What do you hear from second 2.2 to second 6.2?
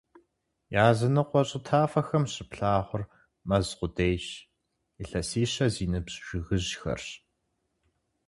щыплъагъур мэз къудейщ, илъэсищэ зи ныбжь